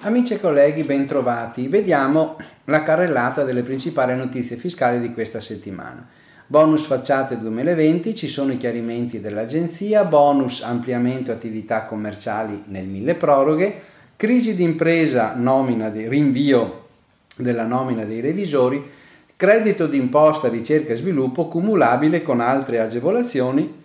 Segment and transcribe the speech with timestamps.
[0.00, 1.68] Amici e colleghi, bentrovati.
[1.68, 6.06] Vediamo la carrellata delle principali notizie fiscali di questa settimana.
[6.46, 13.80] Bonus facciate 2020, ci sono i chiarimenti dell'agenzia, bonus ampliamento attività commerciali nel mille proroghe,
[14.16, 16.88] crisi d'impresa, nomina di rinvio
[17.36, 18.84] della nomina dei revisori,
[19.34, 23.84] credito d'imposta ricerca e sviluppo cumulabile con altre agevolazioni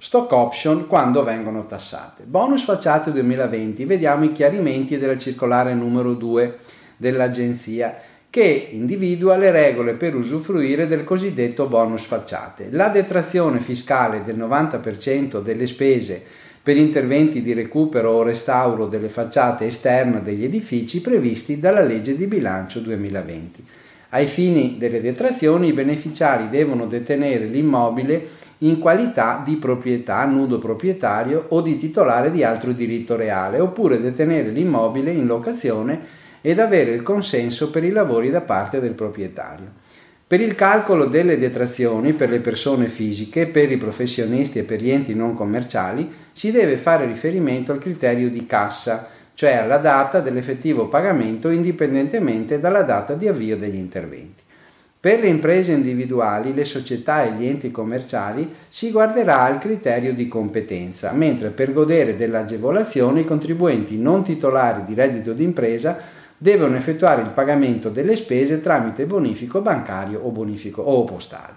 [0.00, 2.22] stock option quando vengono tassate.
[2.24, 6.56] Bonus facciate 2020, vediamo i chiarimenti della circolare numero 2
[6.96, 7.98] dell'agenzia
[8.30, 12.68] che individua le regole per usufruire del cosiddetto bonus facciate.
[12.70, 16.22] La detrazione fiscale del 90% delle spese
[16.62, 22.26] per interventi di recupero o restauro delle facciate esterne degli edifici previsti dalla legge di
[22.26, 23.64] bilancio 2020.
[24.10, 28.28] Ai fini delle detrazioni i beneficiari devono detenere l'immobile
[28.58, 34.50] in qualità di proprietà, nudo proprietario o di titolare di altro diritto reale, oppure detenere
[34.50, 36.00] l'immobile in locazione
[36.40, 39.78] ed avere il consenso per i lavori da parte del proprietario.
[40.26, 44.90] Per il calcolo delle detrazioni per le persone fisiche, per i professionisti e per gli
[44.90, 49.08] enti non commerciali si deve fare riferimento al criterio di cassa,
[49.40, 54.42] cioè alla data dell'effettivo pagamento indipendentemente dalla data di avvio degli interventi.
[55.00, 60.28] Per le imprese individuali, le società e gli enti commerciali si guarderà al criterio di
[60.28, 65.98] competenza, mentre per godere dell'agevolazione i contribuenti non titolari di reddito d'impresa
[66.36, 71.54] devono effettuare il pagamento delle spese tramite bonifico bancario o bonifico o postale.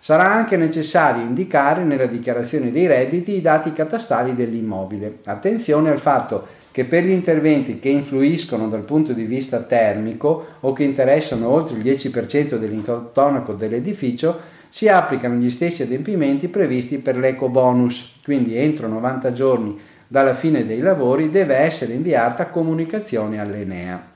[0.00, 5.20] Sarà anche necessario indicare nella dichiarazione dei redditi i dati catastali dell'immobile.
[5.24, 10.72] Attenzione al fatto che per gli interventi che influiscono dal punto di vista termico o
[10.72, 17.50] che interessano oltre il 10% dell'intonaco dell'edificio si applicano gli stessi adempimenti previsti per l'eco
[17.50, 24.11] bonus, quindi entro 90 giorni dalla fine dei lavori deve essere inviata comunicazione all'Enea.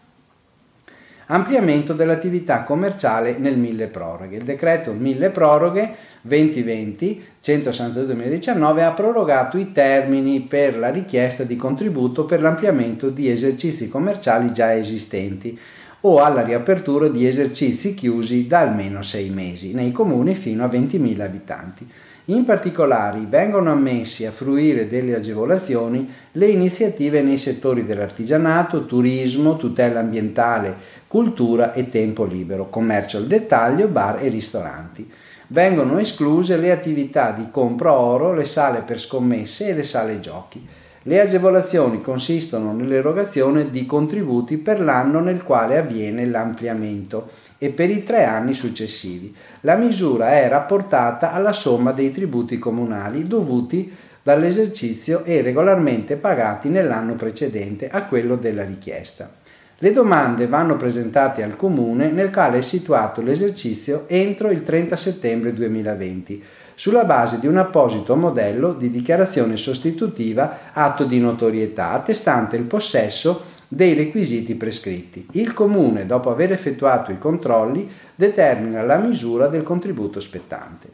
[1.29, 4.37] Ampliamento dell'attività commerciale nel mille proroghe.
[4.37, 11.57] Il decreto mille proroghe 2020 162 2019 ha prorogato i termini per la richiesta di
[11.57, 15.59] contributo per l'ampliamento di esercizi commerciali già esistenti
[16.03, 21.21] o alla riapertura di esercizi chiusi da almeno sei mesi nei comuni fino a 20.000
[21.21, 21.89] abitanti.
[22.29, 30.01] In particolare vengono ammessi a fruire delle agevolazioni le iniziative nei settori dell'artigianato, turismo, tutela
[30.01, 30.77] ambientale,
[31.09, 35.11] cultura e tempo libero, commercio al dettaglio, bar e ristoranti.
[35.49, 40.67] Vengono escluse le attività di compra oro, le sale per scommesse e le sale giochi.
[41.03, 48.03] Le agevolazioni consistono nell'erogazione di contributi per l'anno nel quale avviene l'ampliamento e per i
[48.03, 49.33] tre anni successivi.
[49.61, 57.15] La misura è rapportata alla somma dei tributi comunali dovuti dall'esercizio e regolarmente pagati nell'anno
[57.15, 59.31] precedente a quello della richiesta.
[59.79, 65.53] Le domande vanno presentate al Comune nel quale è situato l'esercizio entro il 30 settembre
[65.53, 66.43] 2020,
[66.75, 73.55] sulla base di un apposito modello di dichiarazione sostitutiva atto di notorietà attestante il possesso
[73.69, 75.27] dei requisiti prescritti.
[75.33, 80.89] Il Comune, dopo aver effettuato i controlli, determina la misura del contributo spettante.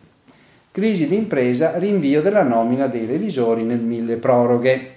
[0.72, 4.94] Crisi d'impresa, rinvio della nomina dei revisori nel mille proroghe.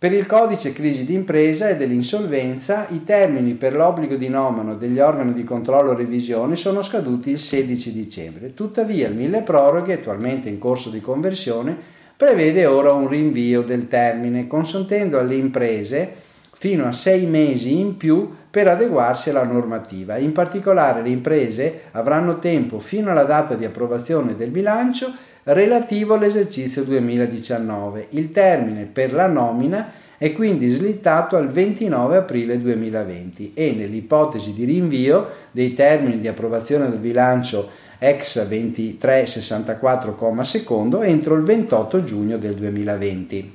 [0.00, 5.34] Per il codice crisi d'impresa e dell'insolvenza i termini per l'obbligo di nomina degli organi
[5.34, 8.54] di controllo e revisione sono scaduti il 16 dicembre.
[8.54, 11.76] Tuttavia il mille proroghe, attualmente in corso di conversione,
[12.16, 16.10] prevede ora un rinvio del termine, consentendo alle imprese
[16.56, 20.16] fino a sei mesi in più per adeguarsi alla normativa.
[20.16, 25.12] In particolare le imprese avranno tempo fino alla data di approvazione del bilancio
[25.44, 28.08] relativo all'esercizio 2019.
[28.10, 34.64] Il termine per la nomina è quindi slittato al 29 aprile 2020 e nell'ipotesi di
[34.64, 42.54] rinvio dei termini di approvazione del bilancio ex 2364, secondo entro il 28 giugno del
[42.54, 43.54] 2020.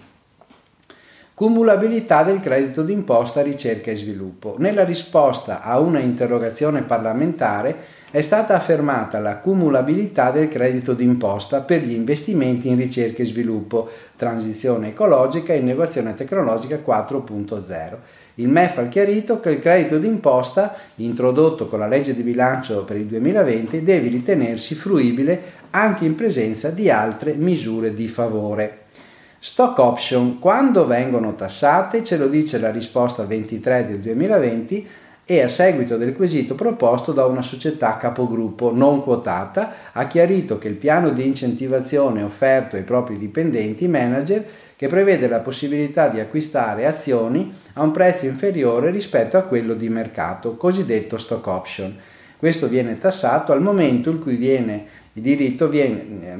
[1.35, 4.55] Cumulabilità del credito d'imposta ricerca e sviluppo.
[4.57, 7.75] Nella risposta a una interrogazione parlamentare
[8.15, 13.89] è stata affermata la cumulabilità del credito d'imposta per gli investimenti in ricerca e sviluppo,
[14.15, 17.95] transizione ecologica e innovazione tecnologica 4.0.
[18.35, 22.95] Il MEF ha chiarito che il credito d'imposta, introdotto con la legge di bilancio per
[22.95, 25.41] il 2020, deve ritenersi fruibile
[25.71, 28.83] anche in presenza di altre misure di favore.
[29.39, 34.87] Stock option, quando vengono tassate, ce lo dice la risposta 23 del 2020,
[35.27, 40.67] e a seguito del quesito proposto da una società capogruppo non quotata ha chiarito che
[40.67, 44.45] il piano di incentivazione offerto ai propri dipendenti manager
[44.75, 49.89] che prevede la possibilità di acquistare azioni a un prezzo inferiore rispetto a quello di
[49.89, 51.97] mercato, cosiddetto stock option.
[52.37, 54.85] Questo viene tassato al momento in cui viene
[55.17, 56.35] il diritto viene,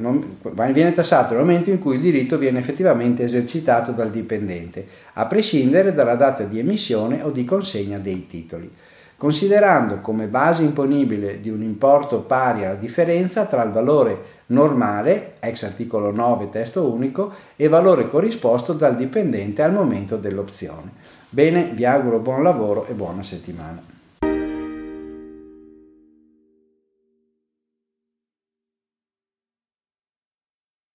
[0.72, 5.94] viene, tassato nel momento in cui il diritto viene effettivamente esercitato dal dipendente, a prescindere
[5.94, 8.70] dalla data di emissione o di consegna dei titoli,
[9.16, 15.62] considerando come base imponibile di un importo pari alla differenza tra il valore normale, ex
[15.62, 20.90] articolo 9 testo unico, e valore corrisposto dal dipendente al momento dell'opzione.
[21.30, 23.95] Bene, vi auguro buon lavoro e buona settimana.